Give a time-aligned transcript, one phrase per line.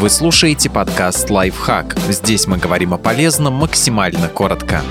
[0.00, 1.94] Вы слушаете подкаст «Лайфхак».
[2.08, 4.82] Здесь мы говорим о полезном максимально коротко.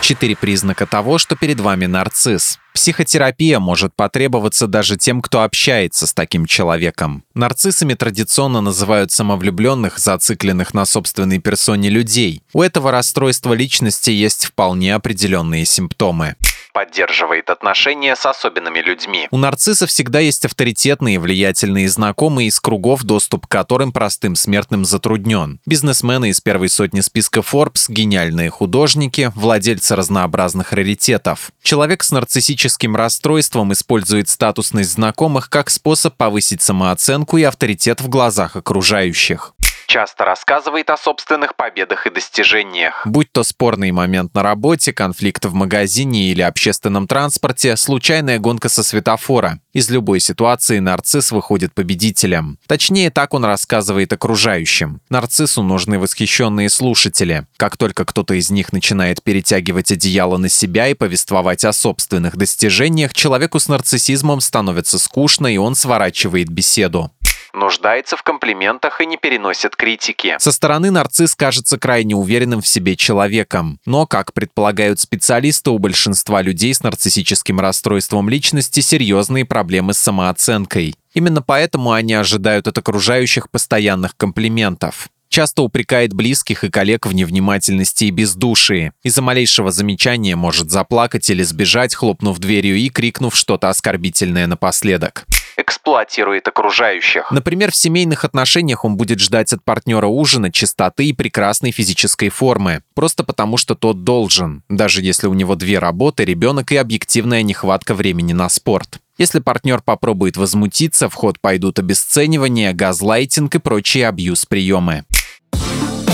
[0.00, 2.58] Четыре признака того, что перед вами нарцисс.
[2.74, 7.22] Психотерапия может потребоваться даже тем, кто общается с таким человеком.
[7.34, 12.42] Нарциссами традиционно называют самовлюбленных, зацикленных на собственной персоне людей.
[12.52, 16.34] У этого расстройства личности есть вполне определенные симптомы
[16.76, 19.28] поддерживает отношения с особенными людьми.
[19.30, 25.58] У нарцисса всегда есть авторитетные влиятельные знакомые из кругов, доступ к которым простым смертным затруднен.
[25.64, 31.50] Бизнесмены из первой сотни списка Forbes, гениальные художники, владельцы разнообразных раритетов.
[31.62, 38.54] Человек с нарциссическим расстройством использует статусность знакомых как способ повысить самооценку и авторитет в глазах
[38.54, 39.54] окружающих
[39.86, 43.06] часто рассказывает о собственных победах и достижениях.
[43.06, 48.82] Будь то спорный момент на работе, конфликт в магазине или общественном транспорте, случайная гонка со
[48.82, 49.60] светофора.
[49.72, 52.58] Из любой ситуации нарцисс выходит победителем.
[52.66, 55.00] Точнее, так он рассказывает окружающим.
[55.10, 57.46] Нарциссу нужны восхищенные слушатели.
[57.56, 63.12] Как только кто-то из них начинает перетягивать одеяло на себя и повествовать о собственных достижениях,
[63.14, 67.10] человеку с нарциссизмом становится скучно, и он сворачивает беседу
[67.56, 70.36] нуждается в комплиментах и не переносит критики.
[70.38, 73.80] Со стороны нарцисс кажется крайне уверенным в себе человеком.
[73.86, 80.94] Но, как предполагают специалисты, у большинства людей с нарциссическим расстройством личности серьезные проблемы с самооценкой.
[81.14, 85.08] Именно поэтому они ожидают от окружающих постоянных комплиментов.
[85.28, 88.92] Часто упрекает близких и коллег в невнимательности и бездушии.
[89.02, 95.26] Из-за малейшего замечания может заплакать или сбежать, хлопнув дверью и крикнув что-то оскорбительное напоследок
[95.66, 97.30] эксплуатирует окружающих.
[97.32, 102.82] Например, в семейных отношениях он будет ждать от партнера ужина, чистоты и прекрасной физической формы.
[102.94, 104.62] Просто потому, что тот должен.
[104.68, 109.00] Даже если у него две работы, ребенок и объективная нехватка времени на спорт.
[109.18, 115.04] Если партнер попробует возмутиться, в ход пойдут обесценивание, газлайтинг и прочие абьюз-приемы.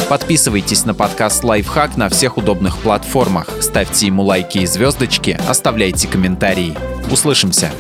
[0.08, 6.77] Подписывайтесь на подкаст «Лайфхак» на всех удобных платформах, ставьте ему лайки и звездочки, оставляйте комментарии.
[7.11, 7.73] Услышимся!